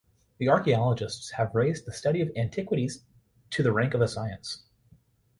[0.39, 3.03] The archaeologists have raised the study of antiquities
[3.51, 4.63] to the rank of a science.